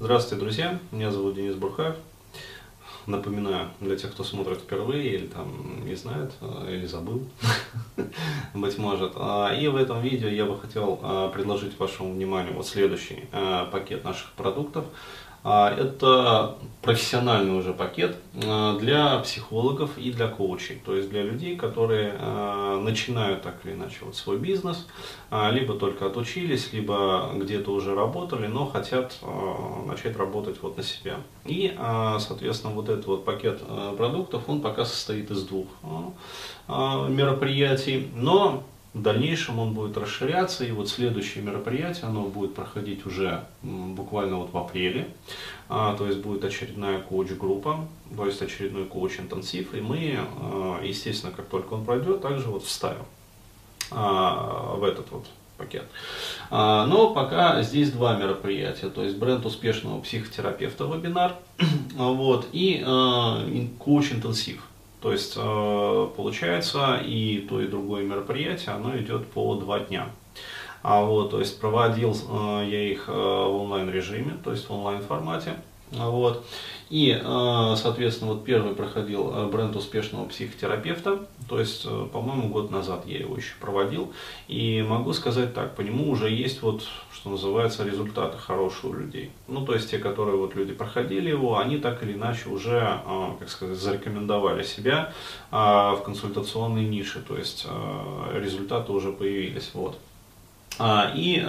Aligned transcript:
Здравствуйте, 0.00 0.42
друзья! 0.42 0.80
Меня 0.90 1.12
зовут 1.12 1.36
Денис 1.36 1.54
Бурхаев. 1.54 1.94
Напоминаю, 3.06 3.70
для 3.78 3.94
тех, 3.94 4.10
кто 4.10 4.24
смотрит 4.24 4.58
впервые 4.58 5.14
или 5.14 5.26
там 5.28 5.86
не 5.86 5.94
знает, 5.94 6.32
э, 6.40 6.74
или 6.74 6.84
забыл, 6.84 7.22
быть 8.54 8.76
может. 8.76 9.12
А, 9.14 9.54
и 9.54 9.68
в 9.68 9.76
этом 9.76 10.02
видео 10.02 10.28
я 10.28 10.46
бы 10.46 10.58
хотел 10.58 10.98
а, 11.00 11.28
предложить 11.28 11.78
вашему 11.78 12.12
вниманию 12.12 12.54
вот 12.54 12.66
следующий 12.66 13.28
пакет 13.70 14.02
наших 14.02 14.32
продуктов. 14.32 14.84
А, 15.46 15.70
это 15.70 16.56
профессиональный 16.80 17.58
уже 17.58 17.74
пакет 17.74 18.16
а, 18.42 18.78
для 18.78 19.18
психологов 19.18 19.98
и 19.98 20.10
для 20.10 20.26
коучей, 20.28 20.80
то 20.82 20.96
есть 20.96 21.10
для 21.10 21.22
людей, 21.22 21.54
которые 21.54 22.16
а, 22.18 22.80
начинают 22.80 23.42
так 23.42 23.56
или 23.64 23.74
иначе 23.74 23.98
вот 24.00 24.16
свой 24.16 24.38
бизнес, 24.38 24.86
либо 25.50 25.74
только 25.74 26.06
отучились, 26.06 26.72
либо 26.72 27.30
где-то 27.34 27.72
уже 27.72 27.94
работали, 27.94 28.46
но 28.46 28.66
хотят 28.66 29.18
начать 29.86 30.16
работать 30.16 30.62
вот 30.62 30.76
на 30.76 30.82
себя. 30.82 31.16
И, 31.44 31.74
соответственно, 32.20 32.72
вот 32.72 32.88
этот 32.88 33.06
вот 33.06 33.24
пакет 33.24 33.60
продуктов, 33.96 34.44
он 34.46 34.60
пока 34.60 34.84
состоит 34.84 35.30
из 35.32 35.42
двух 35.44 35.66
мероприятий, 36.68 38.08
но 38.14 38.62
в 38.94 39.02
дальнейшем 39.02 39.58
он 39.58 39.74
будет 39.74 39.96
расширяться, 39.96 40.64
и 40.64 40.70
вот 40.70 40.88
следующее 40.88 41.42
мероприятие, 41.42 42.04
оно 42.04 42.22
будет 42.22 42.54
проходить 42.54 43.04
уже 43.06 43.44
буквально 43.62 44.36
вот 44.36 44.52
в 44.52 44.56
апреле, 44.56 45.08
а, 45.68 45.96
то 45.96 46.06
есть 46.06 46.20
будет 46.20 46.44
очередная 46.44 47.00
коуч-группа, 47.00 47.88
то 48.16 48.26
есть 48.26 48.40
очередной 48.40 48.84
коуч-интенсив, 48.84 49.74
и 49.74 49.80
мы, 49.80 50.16
а, 50.38 50.80
естественно, 50.82 51.32
как 51.32 51.46
только 51.46 51.74
он 51.74 51.84
пройдет, 51.84 52.22
также 52.22 52.48
вот 52.48 52.64
вставим 52.64 53.04
а, 53.90 54.76
в 54.76 54.84
этот 54.84 55.10
вот 55.10 55.26
пакет. 55.58 55.84
Но 56.50 57.12
пока 57.14 57.62
здесь 57.62 57.92
два 57.92 58.16
мероприятия, 58.16 58.88
то 58.90 59.04
есть 59.04 59.16
бренд 59.16 59.46
успешного 59.46 60.00
психотерапевта 60.00 60.84
вебинар, 60.84 61.36
вот, 61.94 62.48
и 62.52 62.80
коуч-интенсив. 63.78 64.60
То 65.04 65.12
есть 65.12 65.34
э, 65.36 66.08
получается 66.16 66.98
и 67.04 67.46
то, 67.46 67.60
и 67.60 67.66
другое 67.66 68.04
мероприятие, 68.04 68.74
оно 68.74 68.96
идет 68.96 69.26
по 69.26 69.54
два 69.54 69.80
дня. 69.80 70.08
А 70.82 71.02
вот, 71.02 71.32
то 71.32 71.40
есть 71.40 71.60
проводил 71.60 72.12
э, 72.12 72.66
я 72.66 72.90
их 72.90 73.04
э, 73.08 73.12
в 73.12 73.54
онлайн 73.54 73.90
режиме, 73.90 74.32
то 74.42 74.50
есть 74.50 74.66
в 74.66 74.72
онлайн 74.72 75.02
формате. 75.02 75.56
Вот. 75.90 76.44
И, 76.90 77.18
соответственно, 77.22 78.32
вот 78.32 78.44
первый 78.44 78.74
проходил 78.74 79.48
бренд 79.50 79.74
успешного 79.76 80.26
психотерапевта, 80.26 81.26
то 81.48 81.58
есть, 81.58 81.86
по-моему, 82.12 82.48
год 82.48 82.70
назад 82.70 83.06
я 83.06 83.18
его 83.18 83.36
еще 83.36 83.54
проводил. 83.60 84.12
И 84.48 84.82
могу 84.82 85.12
сказать 85.12 85.54
так, 85.54 85.74
по 85.76 85.80
нему 85.80 86.10
уже 86.10 86.30
есть 86.30 86.62
вот 86.62 86.84
что 87.24 87.30
называется, 87.30 87.84
результаты 87.84 88.36
хорошие 88.36 88.90
у 88.90 88.94
людей. 88.94 89.30
Ну, 89.48 89.64
то 89.64 89.72
есть 89.72 89.90
те, 89.90 89.98
которые 89.98 90.36
вот 90.36 90.54
люди 90.54 90.74
проходили 90.74 91.30
его, 91.30 91.56
они 91.56 91.78
так 91.78 92.02
или 92.02 92.12
иначе 92.12 92.50
уже, 92.50 93.00
как 93.38 93.48
сказать, 93.48 93.78
зарекомендовали 93.78 94.62
себя 94.62 95.10
в 95.50 96.02
консультационной 96.04 96.84
нише, 96.84 97.24
то 97.26 97.38
есть 97.38 97.66
результаты 98.34 98.92
уже 98.92 99.10
появились. 99.10 99.70
Вот. 99.72 99.98
И 100.80 101.40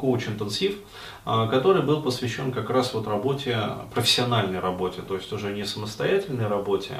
коуч-интенсив, 0.00 0.78
который 1.24 1.82
был 1.82 2.02
посвящен 2.02 2.52
как 2.52 2.70
раз 2.70 2.94
вот 2.94 3.06
работе, 3.06 3.58
профессиональной 3.92 4.60
работе, 4.60 5.02
то 5.02 5.14
есть 5.14 5.32
уже 5.32 5.52
не 5.52 5.64
самостоятельной 5.64 6.46
работе, 6.46 6.94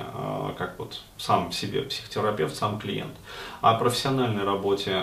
как 0.58 0.78
вот 0.78 1.00
сам 1.16 1.50
себе 1.50 1.82
психотерапевт, 1.82 2.54
сам 2.54 2.78
клиент, 2.78 3.14
а 3.62 3.74
профессиональной 3.74 4.44
работе 4.44 5.02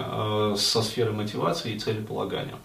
со 0.56 0.82
сферой 0.84 1.14
мотивации 1.14 1.74
и 1.74 1.80
целеполагания. 1.80 2.56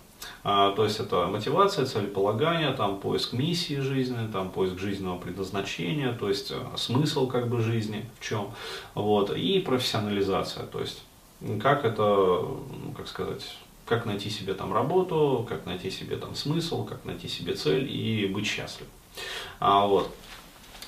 А, 0.42 0.72
то 0.72 0.84
есть 0.84 1.00
это 1.00 1.26
мотивация, 1.26 1.86
целеполагание, 1.86 2.72
там 2.72 3.00
поиск 3.00 3.32
миссии 3.32 3.80
жизни, 3.80 4.30
там 4.30 4.50
поиск 4.50 4.78
жизненного 4.78 5.18
предназначения, 5.18 6.12
то 6.12 6.28
есть 6.28 6.52
смысл 6.76 7.26
как 7.26 7.48
бы 7.48 7.60
жизни 7.60 8.04
в 8.20 8.24
чем, 8.26 8.50
вот, 8.94 9.30
и 9.34 9.60
профессионализация, 9.60 10.66
то 10.66 10.80
есть 10.80 11.02
как 11.62 11.84
это, 11.84 12.02
ну, 12.02 12.92
как 12.96 13.08
сказать, 13.08 13.56
как 13.86 14.06
найти 14.06 14.30
себе 14.30 14.54
там 14.54 14.72
работу, 14.72 15.46
как 15.48 15.66
найти 15.66 15.90
себе 15.90 16.16
там 16.16 16.34
смысл, 16.34 16.84
как 16.84 17.04
найти 17.04 17.28
себе 17.28 17.54
цель 17.54 17.90
и 17.90 18.26
быть 18.26 18.46
счастливым. 18.46 18.92
А, 19.60 19.86
вот. 19.86 20.14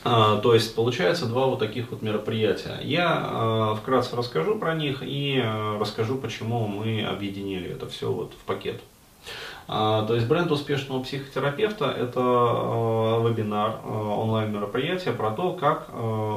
А, 0.04 0.38
то 0.38 0.54
есть 0.54 0.74
получается 0.74 1.26
два 1.26 1.46
вот 1.46 1.58
таких 1.58 1.90
вот 1.90 2.02
мероприятия. 2.02 2.78
Я 2.82 3.08
а, 3.08 3.74
вкратце 3.74 4.16
расскажу 4.16 4.58
про 4.58 4.74
них 4.74 5.02
и 5.02 5.40
а, 5.42 5.78
расскажу, 5.78 6.16
почему 6.16 6.66
мы 6.66 7.04
объединили 7.04 7.70
это 7.70 7.88
все 7.88 8.12
вот 8.12 8.32
в 8.32 8.44
пакет. 8.44 8.80
А, 9.68 10.06
то 10.06 10.14
есть 10.14 10.28
бренд 10.28 10.50
успешного 10.52 11.02
психотерапевта– 11.02 11.86
это 11.98 12.20
а, 12.20 13.28
вебинар, 13.28 13.80
а, 13.82 14.16
онлайн-мероприятие 14.20 15.12
про 15.12 15.30
то, 15.32 15.52
как 15.52 15.90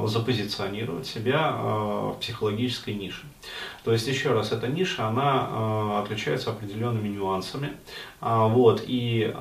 запозиционировать 0.08 1.06
себя 1.06 1.52
в 1.52 2.18
психологической 2.20 2.96
нише. 2.96 3.26
То 3.84 3.92
есть, 3.92 4.08
еще 4.08 4.34
раз, 4.34 4.52
эта 4.52 4.68
ниша, 4.68 5.08
она 5.08 6.00
отличается 6.00 6.52
определенными 6.52 7.08
нюансами. 7.08 7.74
Вот, 8.22 8.84
и 8.86 9.34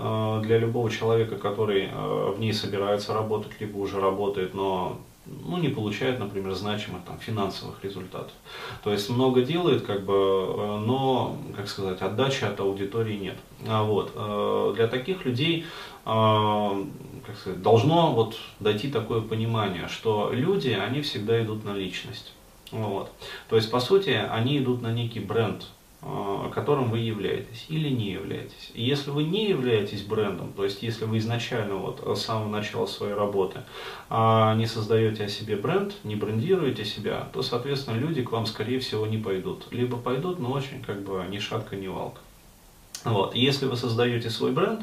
для 0.43 0.59
любого 0.59 0.91
человека, 0.91 1.37
который 1.37 1.89
в 1.93 2.39
ней 2.39 2.53
собирается 2.53 3.15
работать, 3.15 3.53
либо 3.61 3.79
уже 3.79 4.01
работает, 4.01 4.55
но 4.55 4.99
ну, 5.45 5.59
не 5.59 5.69
получает, 5.69 6.19
например, 6.19 6.55
значимых 6.55 7.03
там, 7.05 7.19
финансовых 7.19 7.83
результатов. 7.85 8.33
То 8.83 8.93
есть 8.93 9.11
много 9.11 9.43
делает, 9.43 9.85
как 9.85 10.05
бы, 10.05 10.15
э, 10.15 10.79
как 11.57 11.69
сказать, 11.69 12.01
отдачи 12.03 12.45
от 12.45 12.61
аудитории 12.61 13.17
нет. 13.17 13.37
А 13.67 13.83
вот, 13.83 14.13
э, 14.15 14.73
для 14.77 14.87
таких 14.87 15.25
людей 15.25 15.67
э, 16.05 16.85
как 17.27 17.37
сказать, 17.37 17.63
должно 17.63 18.13
вот 18.13 18.37
дойти 18.59 18.91
такое 18.91 19.21
понимание, 19.21 19.89
что 19.89 20.31
люди, 20.33 20.71
они 20.71 21.03
всегда 21.03 21.43
идут 21.43 21.65
на 21.65 21.75
личность. 21.75 22.33
Вот. 22.71 23.11
То 23.49 23.57
есть, 23.57 23.71
по 23.71 23.81
сути, 23.81 24.11
они 24.11 24.59
идут 24.59 24.83
на 24.83 24.93
некий 24.93 25.21
бренд, 25.21 25.67
которым 26.01 26.91
вы 26.91 27.01
являетесь 27.01 27.67
или 27.69 27.89
не 27.89 28.13
являетесь. 28.13 28.71
Если 28.75 29.11
вы 29.11 29.25
не 29.25 29.49
являетесь 29.49 30.03
брендом, 30.03 30.53
то 30.53 30.65
есть 30.65 30.83
если 30.83 31.05
вы 31.05 31.19
изначально 31.19 31.75
вот 31.75 32.03
с 32.17 32.23
самого 32.23 32.49
начала 32.49 32.87
своей 32.87 33.15
работы 33.15 33.63
а, 34.09 34.55
не 34.55 34.67
создаете 34.67 35.25
о 35.25 35.29
себе 35.29 35.57
бренд, 35.57 35.95
не 36.05 36.15
брендируете 36.15 36.85
себя, 36.85 37.29
то, 37.33 37.43
соответственно, 37.43 37.97
люди 37.97 38.23
к 38.23 38.31
вам, 38.31 38.47
скорее 38.47 38.79
всего, 38.79 39.07
не 39.07 39.19
пойдут. 39.19 39.67
Либо 39.71 39.97
пойдут, 39.97 40.39
но 40.39 40.53
очень 40.53 40.83
как 40.83 41.03
бы 41.03 41.25
ни 41.29 41.39
шатка, 41.39 41.77
ни 41.77 41.89
валка. 41.89 42.21
Вот. 43.05 43.35
Если 43.35 43.67
вы 43.67 43.77
создаете 43.77 44.31
свой 44.31 44.53
бренд 44.53 44.81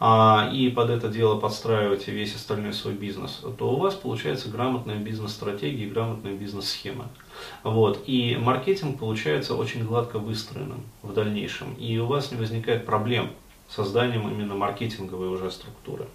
а, 0.00 0.50
и 0.52 0.70
под 0.70 0.90
это 0.90 1.08
дело 1.08 1.38
подстраиваете 1.38 2.12
весь 2.12 2.34
остальной 2.34 2.72
свой 2.72 2.94
бизнес, 2.94 3.42
то 3.58 3.70
у 3.70 3.78
вас 3.78 3.94
получается 3.94 4.48
грамотная 4.48 4.96
бизнес-стратегия 4.96 5.84
и 5.84 5.90
грамотная 5.90 6.34
бизнес-схема. 6.34 7.08
Вот. 7.62 8.02
И 8.06 8.36
маркетинг 8.40 8.98
получается 8.98 9.54
очень 9.54 9.84
гладко 9.84 10.18
выстроенным 10.18 10.82
в 11.02 11.12
дальнейшем. 11.12 11.74
И 11.74 11.98
у 11.98 12.06
вас 12.06 12.30
не 12.30 12.38
возникает 12.38 12.86
проблем 12.86 13.30
созданием 13.68 14.28
именно 14.28 14.54
маркетинговой 14.54 15.28
уже 15.28 15.50
структуры. 15.50 16.06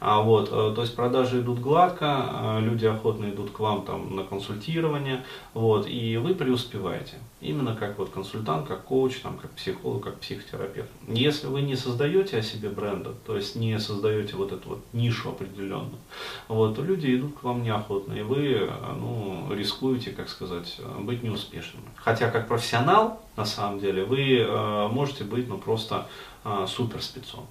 А 0.00 0.20
вот, 0.20 0.48
э, 0.52 0.72
то 0.74 0.82
есть 0.82 0.94
продажи 0.94 1.40
идут 1.40 1.60
гладко, 1.60 2.26
э, 2.30 2.60
люди 2.60 2.86
охотно 2.86 3.30
идут 3.30 3.50
к 3.50 3.58
вам 3.58 3.84
там 3.84 4.14
на 4.14 4.24
консультирование, 4.24 5.24
вот, 5.54 5.86
и 5.88 6.16
вы 6.18 6.34
преуспеваете. 6.34 7.18
Именно 7.40 7.74
как 7.74 7.98
вот 7.98 8.10
консультант, 8.10 8.68
как 8.68 8.84
коуч, 8.84 9.20
там, 9.20 9.38
как 9.38 9.50
психолог, 9.52 10.04
как 10.04 10.20
психотерапевт. 10.20 10.90
Если 11.08 11.46
вы 11.46 11.62
не 11.62 11.74
создаете 11.74 12.38
о 12.38 12.42
себе 12.42 12.68
бренда, 12.68 13.12
то 13.26 13.34
есть 13.34 13.56
не 13.56 13.78
создаете 13.78 14.36
вот 14.36 14.52
эту 14.52 14.68
вот 14.68 14.80
нишу 14.92 15.30
определенную, 15.30 15.98
вот, 16.48 16.76
то 16.76 16.82
люди 16.82 17.16
идут 17.16 17.38
к 17.38 17.42
вам 17.42 17.62
неохотно, 17.62 18.12
и 18.12 18.22
вы 18.22 18.52
э, 18.60 18.70
ну, 18.94 19.48
рискуете, 19.50 20.10
как 20.10 20.28
сказать, 20.28 20.80
быть 21.00 21.22
неуспешными. 21.22 21.86
Хотя 21.96 22.30
как 22.30 22.46
профессионал, 22.46 23.20
на 23.36 23.46
самом 23.46 23.80
деле, 23.80 24.04
вы 24.04 24.46
можете 24.90 25.24
быть 25.24 25.48
ну, 25.48 25.56
просто 25.56 26.06
а, 26.44 26.66
супер 26.66 27.02
спецом. 27.02 27.46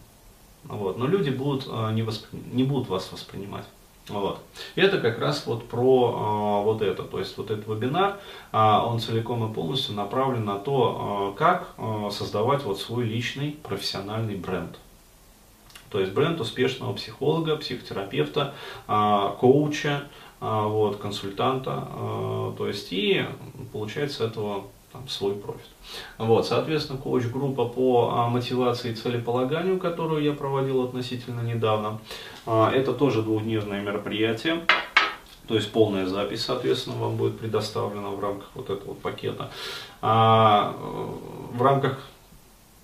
Вот. 0.63 0.97
Но 0.97 1.07
люди 1.07 1.29
будут, 1.29 1.67
а, 1.69 1.91
не, 1.91 2.03
воспри... 2.03 2.39
не 2.51 2.63
будут 2.63 2.89
вас 2.89 3.11
воспринимать. 3.11 3.65
Вот. 4.09 4.39
И 4.75 4.81
это 4.81 4.99
как 4.99 5.19
раз 5.19 5.45
вот 5.45 5.67
про 5.67 6.15
а, 6.17 6.61
вот 6.63 6.81
это, 6.81 7.03
то 7.03 7.19
есть 7.19 7.37
вот 7.37 7.51
этот 7.51 7.67
вебинар, 7.67 8.19
а, 8.51 8.85
он 8.85 8.99
целиком 8.99 9.49
и 9.49 9.53
полностью 9.53 9.95
направлен 9.95 10.45
на 10.45 10.57
то, 10.57 11.33
а, 11.35 11.37
как 11.37 11.73
а, 11.77 12.09
создавать 12.09 12.63
вот 12.63 12.79
свой 12.79 13.05
личный 13.05 13.51
профессиональный 13.63 14.35
бренд. 14.35 14.77
То 15.89 15.99
есть 15.99 16.13
бренд 16.13 16.39
успешного 16.39 16.93
психолога, 16.93 17.55
психотерапевта, 17.55 18.53
коуча, 18.85 20.03
вот, 20.39 20.97
консультанта, 20.97 21.87
то 22.55 22.67
есть 22.67 22.93
и 22.93 23.25
получается 23.73 24.25
этого 24.25 24.65
там, 24.91 25.07
свой 25.07 25.35
профит. 25.35 25.69
Вот, 26.17 26.47
соответственно, 26.47 26.99
коуч-группа 26.99 27.65
по 27.65 28.11
а, 28.13 28.29
мотивации 28.29 28.91
и 28.91 28.95
целеполаганию, 28.95 29.79
которую 29.79 30.23
я 30.23 30.33
проводил 30.33 30.83
относительно 30.83 31.41
недавно, 31.41 31.99
а, 32.45 32.71
это 32.71 32.93
тоже 32.93 33.21
двухдневное 33.21 33.81
мероприятие. 33.81 34.61
То 35.47 35.55
есть 35.55 35.71
полная 35.71 36.05
запись, 36.05 36.45
соответственно, 36.45 36.97
вам 36.97 37.15
будет 37.15 37.39
предоставлена 37.39 38.09
в 38.09 38.19
рамках 38.19 38.49
вот 38.53 38.69
этого 38.69 38.89
вот 38.89 38.99
пакета. 38.99 39.49
А, 40.01 40.75
в 41.53 41.61
рамках 41.61 41.99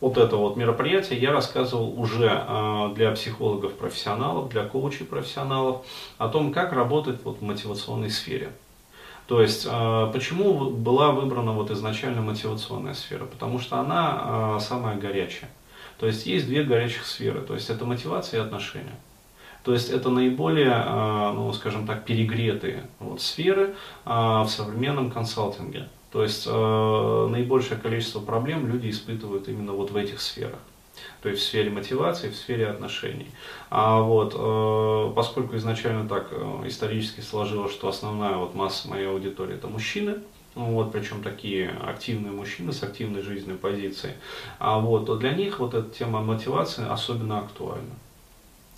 вот 0.02 0.18
это 0.18 0.36
вот 0.36 0.58
мероприятие 0.58 1.20
я 1.20 1.32
рассказывал 1.32 2.00
уже 2.00 2.30
э, 2.30 2.90
для 2.96 3.12
психологов-профессионалов, 3.12 4.50
для 4.50 4.64
коучей-профессионалов 4.66 5.86
о 6.18 6.28
том, 6.28 6.52
как 6.52 6.74
работать 6.74 7.24
вот 7.24 7.40
в 7.40 7.42
мотивационной 7.42 8.10
сфере. 8.10 8.52
То 9.28 9.42
есть, 9.42 9.66
э, 9.70 10.10
почему 10.14 10.70
была 10.70 11.12
выбрана 11.12 11.52
вот 11.54 11.72
изначально 11.72 12.22
мотивационная 12.22 12.94
сфера? 12.94 13.26
Потому 13.26 13.60
что 13.60 13.78
она 13.78 14.58
э, 14.58 14.60
самая 14.60 14.98
горячая. 14.98 15.50
То 16.00 16.06
есть, 16.06 16.26
есть 16.28 16.46
две 16.46 16.64
горячих 16.64 17.06
сферы. 17.06 17.42
То 17.42 17.54
есть, 17.56 17.70
это 17.70 17.86
мотивация 17.86 18.40
и 18.40 18.44
отношения. 18.44 18.96
То 19.64 19.74
есть 19.74 19.90
это 19.90 20.10
наиболее, 20.12 20.76
ну, 21.34 21.52
скажем 21.52 21.88
так, 21.88 22.06
перегретые 22.06 22.86
вот 23.00 23.20
сферы 23.20 23.74
в 24.06 24.46
современном 24.48 25.10
консалтинге. 25.10 25.90
То 26.12 26.22
есть 26.22 26.46
наибольшее 26.46 27.80
количество 27.80 28.20
проблем 28.20 28.68
люди 28.68 28.92
испытывают 28.92 29.50
именно 29.50 29.72
вот 29.72 29.90
в 29.90 29.98
этих 29.98 30.22
сферах. 30.22 30.60
То 31.22 31.30
есть 31.30 31.42
в 31.42 31.46
сфере 31.46 31.70
мотивации, 31.70 32.30
в 32.30 32.36
сфере 32.36 32.68
отношений. 32.68 33.32
А 33.70 34.02
вот, 34.02 34.34
э, 34.36 35.14
поскольку 35.16 35.56
изначально 35.58 36.08
так 36.08 36.28
э, 36.32 36.64
исторически 36.66 37.22
сложилось, 37.22 37.72
что 37.72 37.88
основная 37.88 38.36
вот 38.36 38.56
масса 38.56 38.88
моей 38.88 39.08
аудитории 39.08 39.56
это 39.56 39.68
мужчины, 39.68 40.18
вот, 40.56 40.92
причем 40.92 41.22
такие 41.22 41.70
активные 41.70 42.32
мужчины 42.32 42.72
с 42.72 42.82
активной 42.82 43.22
жизненной 43.22 43.58
позицией, 43.58 44.14
а 44.58 44.80
вот, 44.80 45.06
то 45.06 45.18
для 45.18 45.34
них 45.34 45.60
вот 45.60 45.74
эта 45.74 45.90
тема 45.90 46.22
мотивации 46.22 46.88
особенно 46.88 47.40
актуальна. 47.40 47.96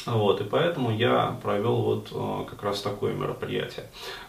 Вот, 0.08 0.40
и 0.40 0.46
поэтому 0.46 0.96
я 0.96 1.38
провел 1.44 1.82
вот 1.82 2.08
э, 2.12 2.50
как 2.50 2.64
раз 2.64 2.82
такое 2.82 3.14
мероприятие. 3.14 3.88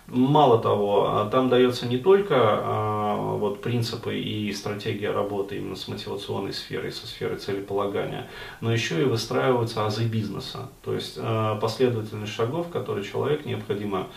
Мало 0.09 0.59
того, 0.59 1.07
а, 1.09 1.31
там 1.31 1.49
дается 1.49 1.87
не 1.87 1.99
только 1.99 2.35
а, 2.37 2.98
вот, 3.17 3.63
принципы 3.63 4.19
и 4.19 4.53
стратегия 4.53 5.11
работы 5.11 5.57
именно 5.57 5.77
с 5.77 5.89
мотивационной 5.89 6.53
сферой, 6.53 6.93
со 6.93 7.07
сферой 7.07 7.39
целеполагания, 7.39 8.29
но 8.61 8.73
еще 8.73 9.03
и 9.03 9.05
выстраиваются 9.05 9.87
азы 9.87 10.05
бизнеса, 10.05 10.69
то 10.83 10.95
есть 10.95 11.17
а, 11.19 11.57
последовательность 11.57 12.33
шагов, 12.33 12.69
которые 12.71 13.05
человек 13.05 13.45
необходимо 13.45 14.09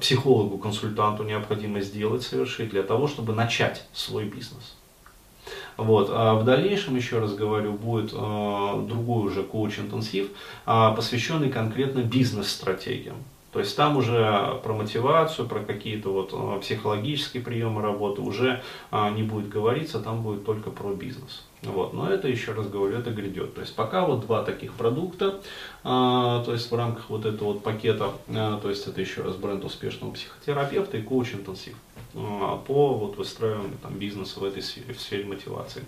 психологу, 0.00 0.58
консультанту 0.58 1.24
необходимо 1.24 1.80
сделать, 1.80 2.22
совершить 2.22 2.70
для 2.70 2.84
того, 2.84 3.08
чтобы 3.08 3.34
начать 3.34 3.84
свой 3.92 4.24
бизнес. 4.24 4.76
Вот. 5.76 6.08
А 6.10 6.34
в 6.34 6.44
дальнейшем, 6.44 6.96
еще 6.96 7.18
раз 7.18 7.34
говорю, 7.34 7.72
будет 7.72 8.12
э, 8.12 8.86
другой 8.88 9.26
уже 9.26 9.42
коуч-интенсив, 9.42 10.28
э, 10.66 10.92
посвященный 10.96 11.50
конкретно 11.50 12.00
бизнес-стратегиям. 12.00 13.16
То 13.56 13.60
есть 13.60 13.74
там 13.74 13.96
уже 13.96 14.60
про 14.62 14.74
мотивацию, 14.74 15.48
про 15.48 15.60
какие-то 15.60 16.12
вот 16.12 16.34
э, 16.34 16.60
психологические 16.60 17.42
приемы 17.42 17.80
работы 17.80 18.20
уже 18.20 18.62
э, 18.90 19.10
не 19.12 19.22
будет 19.22 19.48
говориться, 19.48 19.98
там 19.98 20.22
будет 20.22 20.44
только 20.44 20.70
про 20.70 20.92
бизнес. 20.92 21.42
Вот. 21.62 21.94
Но 21.94 22.10
это, 22.10 22.28
еще 22.28 22.52
раз 22.52 22.68
говорю, 22.68 22.98
это 22.98 23.12
грядет. 23.12 23.54
То 23.54 23.62
есть 23.62 23.74
пока 23.74 24.04
вот 24.04 24.26
два 24.26 24.44
таких 24.44 24.74
продукта, 24.74 25.40
а, 25.84 26.44
то 26.44 26.52
есть 26.52 26.70
в 26.70 26.76
рамках 26.76 27.08
вот 27.08 27.24
этого 27.24 27.54
вот 27.54 27.62
пакета, 27.62 28.10
а, 28.28 28.60
то 28.60 28.68
есть 28.68 28.86
это 28.86 29.00
еще 29.00 29.22
раз 29.22 29.36
бренд 29.36 29.64
успешного 29.64 30.12
психотерапевта 30.12 30.98
и 30.98 31.02
коуч-интенсив 31.02 31.76
а, 32.14 32.58
по 32.58 32.92
вот 32.92 33.16
выстраиванию 33.16 33.78
там, 33.82 33.94
бизнеса 33.94 34.38
в 34.38 34.44
этой 34.44 34.62
сфере, 34.62 34.92
в 34.92 35.00
сфере 35.00 35.24
мотивации, 35.24 35.82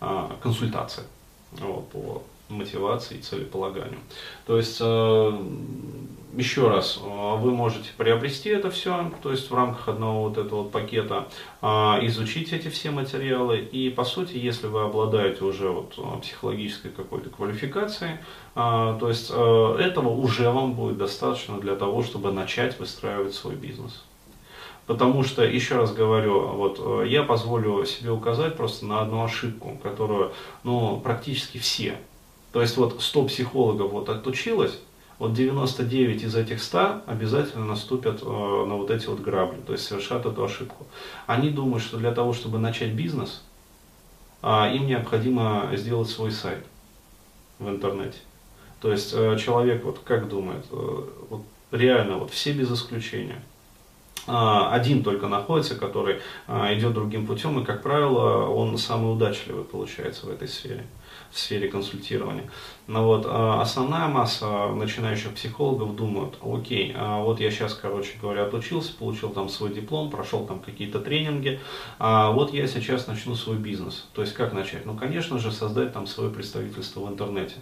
а, 0.00 0.36
консультация 0.42 1.04
вот, 1.52 1.88
по 1.88 2.22
мотивации 2.48 3.18
и 3.18 3.22
целеполаганию. 3.22 3.98
То 4.46 4.56
есть 4.56 4.80
еще 6.36 6.68
раз, 6.68 7.00
э, 7.02 7.36
вы 7.38 7.52
можете 7.52 7.90
приобрести 7.96 8.50
это 8.50 8.70
все, 8.70 9.10
то 9.22 9.30
есть 9.30 9.50
в 9.50 9.54
рамках 9.54 9.88
одного 9.88 10.28
вот 10.28 10.38
этого 10.38 10.64
пакета, 10.64 11.28
а, 11.62 11.98
изучить 12.02 12.52
эти 12.52 12.68
все 12.68 12.90
материалы, 12.90 13.58
и 13.58 13.90
по 13.90 14.04
сути, 14.04 14.36
если 14.36 14.66
вы 14.66 14.82
обладаете 14.82 15.44
уже 15.44 15.70
вот 15.70 15.94
э, 15.98 16.20
психологической 16.20 16.90
какой-то 16.90 17.30
квалификацией, 17.30 18.18
то 18.54 19.08
есть 19.08 19.30
э, 19.34 19.76
этого 19.80 20.08
уже 20.08 20.50
вам 20.50 20.74
будет 20.74 20.96
достаточно 20.96 21.58
для 21.58 21.76
того, 21.76 22.02
чтобы 22.02 22.32
начать 22.32 22.78
выстраивать 22.78 23.34
свой 23.34 23.54
бизнес. 23.54 24.04
Потому 24.86 25.24
что, 25.24 25.42
еще 25.42 25.76
раз 25.76 25.92
говорю, 25.92 26.48
вот 26.48 27.06
я 27.06 27.24
позволю 27.24 27.84
себе 27.84 28.12
указать 28.12 28.56
просто 28.56 28.86
на 28.86 29.00
одну 29.00 29.24
ошибку, 29.24 29.78
которую 29.82 30.32
ну, 30.62 31.00
практически 31.00 31.58
все. 31.58 31.98
То 32.52 32.62
есть 32.62 32.76
вот 32.76 33.02
100 33.02 33.24
психологов 33.24 33.90
вот 33.90 34.08
отучилось, 34.08 34.78
вот 35.18 35.32
99 35.32 36.22
из 36.22 36.36
этих 36.36 36.62
100 36.62 37.02
обязательно 37.06 37.64
наступят 37.64 38.22
э, 38.22 38.26
на 38.26 38.76
вот 38.76 38.90
эти 38.90 39.06
вот 39.06 39.20
грабли, 39.20 39.60
то 39.66 39.72
есть 39.72 39.86
совершат 39.86 40.26
эту 40.26 40.44
ошибку. 40.44 40.86
Они 41.26 41.50
думают, 41.50 41.82
что 41.82 41.96
для 41.96 42.12
того, 42.12 42.32
чтобы 42.32 42.58
начать 42.58 42.92
бизнес, 42.92 43.42
э, 44.42 44.74
им 44.74 44.86
необходимо 44.86 45.70
сделать 45.74 46.08
свой 46.08 46.32
сайт 46.32 46.64
в 47.58 47.68
интернете. 47.68 48.18
То 48.80 48.92
есть 48.92 49.12
э, 49.14 49.38
человек 49.38 49.84
вот 49.84 50.00
как 50.04 50.28
думает, 50.28 50.64
э, 50.70 51.02
вот 51.30 51.42
реально 51.70 52.18
вот 52.18 52.30
все 52.30 52.52
без 52.52 52.70
исключения. 52.70 53.42
А, 54.26 54.72
один 54.72 55.02
только 55.02 55.28
находится, 55.28 55.76
который 55.76 56.20
а, 56.46 56.72
идет 56.74 56.94
другим 56.94 57.26
путем, 57.26 57.60
и, 57.60 57.64
как 57.64 57.82
правило, 57.82 58.48
он 58.48 58.76
самый 58.76 59.12
удачливый 59.12 59.64
получается 59.64 60.26
в 60.26 60.30
этой 60.30 60.48
сфере 60.48 60.84
в 61.30 61.38
сфере 61.38 61.68
консультирования. 61.68 62.50
Но 62.86 63.06
вот 63.06 63.26
а, 63.26 63.60
основная 63.60 64.08
масса 64.08 64.68
начинающих 64.68 65.34
психологов 65.34 65.96
думают, 65.96 66.38
окей, 66.42 66.94
вот 66.98 67.40
я 67.40 67.50
сейчас, 67.50 67.74
короче 67.74 68.12
говоря, 68.20 68.44
отучился, 68.44 68.94
получил 68.94 69.30
там 69.30 69.48
свой 69.48 69.74
диплом, 69.74 70.10
прошел 70.10 70.46
там 70.46 70.60
какие-то 70.60 71.00
тренинги, 71.00 71.60
а 71.98 72.30
вот 72.30 72.52
я 72.52 72.66
сейчас 72.66 73.06
начну 73.06 73.34
свой 73.34 73.56
бизнес. 73.56 74.06
То 74.14 74.22
есть 74.22 74.34
как 74.34 74.52
начать? 74.52 74.86
Ну, 74.86 74.96
конечно 74.96 75.38
же, 75.38 75.52
создать 75.52 75.92
там 75.92 76.06
свое 76.06 76.30
представительство 76.30 77.00
в 77.00 77.08
интернете. 77.08 77.56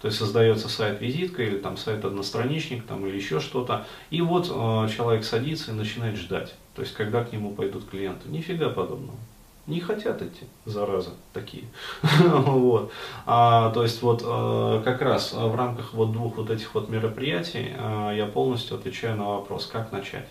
То 0.00 0.06
есть 0.06 0.18
создается 0.18 0.68
сайт-визитка 0.68 1.42
или 1.42 1.58
там 1.58 1.76
сайт-одностраничник 1.76 2.86
там, 2.86 3.06
или 3.06 3.16
еще 3.16 3.38
что-то. 3.38 3.86
И 4.10 4.22
вот 4.22 4.46
человек 4.46 5.24
садится 5.24 5.72
и 5.72 5.74
начинает 5.74 6.16
ждать. 6.16 6.54
То 6.74 6.80
есть 6.80 6.94
когда 6.94 7.22
к 7.22 7.32
нему 7.32 7.52
пойдут 7.52 7.88
клиенты. 7.90 8.30
Нифига 8.30 8.70
подобного. 8.70 9.18
Не 9.66 9.80
хотят 9.80 10.20
идти, 10.22 10.46
зараза, 10.64 11.10
такие. 11.32 11.64
вот. 12.02 12.90
а, 13.26 13.70
то 13.70 13.82
есть 13.82 14.02
вот 14.02 14.22
э, 14.24 14.82
как 14.84 15.02
раз 15.02 15.32
в 15.32 15.54
рамках 15.54 15.92
вот 15.92 16.12
двух 16.12 16.38
вот 16.38 16.50
этих 16.50 16.74
вот 16.74 16.88
мероприятий 16.88 17.72
э, 17.76 18.14
я 18.16 18.26
полностью 18.26 18.76
отвечаю 18.76 19.16
на 19.16 19.28
вопрос, 19.28 19.66
как 19.66 19.92
начать. 19.92 20.26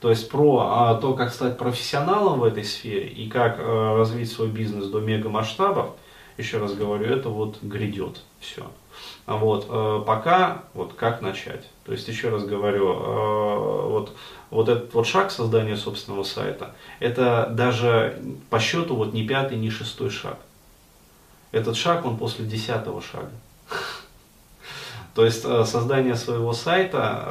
То 0.00 0.10
есть 0.10 0.28
про 0.28 0.58
а, 0.60 0.94
то, 0.96 1.14
как 1.14 1.32
стать 1.32 1.56
профессионалом 1.56 2.40
в 2.40 2.44
этой 2.44 2.64
сфере 2.64 3.08
и 3.08 3.28
как 3.28 3.58
э, 3.58 3.96
развить 3.96 4.30
свой 4.30 4.48
бизнес 4.48 4.86
до 4.88 5.00
мега 5.00 5.30
масштабов, 5.30 5.90
еще 6.36 6.58
раз 6.58 6.74
говорю, 6.74 7.06
это 7.06 7.28
вот 7.28 7.62
грядет 7.62 8.22
все. 8.40 8.66
А 9.26 9.36
вот, 9.36 9.66
э, 9.68 10.04
пока, 10.06 10.62
вот 10.74 10.94
как 10.94 11.20
начать. 11.20 11.68
То 11.84 11.92
есть, 11.92 12.06
еще 12.08 12.28
раз 12.28 12.44
говорю, 12.44 12.92
э, 12.92 13.88
вот, 13.88 14.12
вот 14.50 14.68
этот 14.68 14.94
вот 14.94 15.06
шаг 15.06 15.30
создания 15.30 15.76
собственного 15.76 16.22
сайта, 16.22 16.74
это 17.00 17.48
даже 17.50 18.22
по 18.50 18.58
счету 18.58 18.94
вот 18.94 19.12
не 19.12 19.26
пятый, 19.26 19.58
не 19.58 19.70
шестой 19.70 20.10
шаг. 20.10 20.38
Этот 21.52 21.76
шаг, 21.76 22.04
он 22.04 22.16
после 22.16 22.44
десятого 22.44 23.02
шага. 23.02 23.30
То 25.14 25.24
есть 25.24 25.44
э, 25.44 25.64
создание 25.64 26.14
своего 26.14 26.52
сайта, 26.52 27.28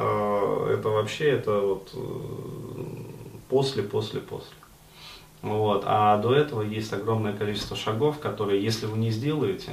это 0.70 0.88
вообще 0.88 1.30
это 1.30 1.60
вот 1.60 1.92
после, 3.48 3.82
после, 3.82 4.20
после. 4.20 4.54
Вот. 5.46 5.84
А 5.86 6.18
до 6.18 6.34
этого 6.34 6.62
есть 6.62 6.92
огромное 6.92 7.32
количество 7.32 7.76
шагов, 7.76 8.18
которые, 8.18 8.62
если 8.62 8.86
вы 8.86 8.98
не 8.98 9.10
сделаете, 9.10 9.70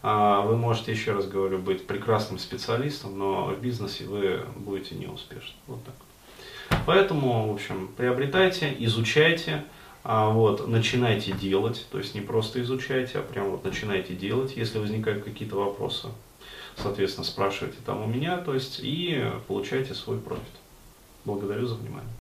а, 0.00 0.42
вы 0.42 0.56
можете, 0.56 0.92
еще 0.92 1.12
раз 1.12 1.26
говорю, 1.26 1.58
быть 1.58 1.88
прекрасным 1.88 2.38
специалистом, 2.38 3.18
но 3.18 3.46
в 3.46 3.60
бизнесе 3.60 4.04
вы 4.04 4.42
будете 4.54 4.94
неуспешны. 4.94 5.56
Вот 5.66 5.80
так. 5.84 6.78
Поэтому, 6.86 7.50
в 7.50 7.54
общем, 7.54 7.90
приобретайте, 7.96 8.72
изучайте, 8.78 9.64
а, 10.04 10.30
вот, 10.30 10.68
начинайте 10.68 11.32
делать, 11.32 11.84
то 11.90 11.98
есть 11.98 12.14
не 12.14 12.20
просто 12.20 12.62
изучайте, 12.62 13.18
а 13.18 13.22
прям 13.22 13.50
вот 13.50 13.64
начинайте 13.64 14.14
делать, 14.14 14.56
если 14.56 14.78
возникают 14.78 15.24
какие-то 15.24 15.56
вопросы. 15.56 16.08
Соответственно, 16.76 17.24
спрашивайте 17.24 17.78
там 17.84 18.02
у 18.02 18.06
меня, 18.06 18.38
то 18.38 18.54
есть 18.54 18.78
и 18.80 19.20
получайте 19.48 19.94
свой 19.94 20.18
профит. 20.18 20.44
Благодарю 21.24 21.66
за 21.66 21.74
внимание. 21.74 22.14